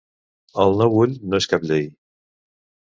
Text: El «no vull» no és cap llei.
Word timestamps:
El 0.63 0.79
«no 0.79 0.87
vull» 0.95 1.15
no 1.31 1.43
és 1.43 1.51
cap 1.55 1.71
llei. 1.73 1.89